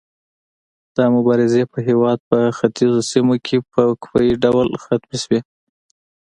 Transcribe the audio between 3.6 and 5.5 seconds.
په وقفه يي ډول ختمې شوې.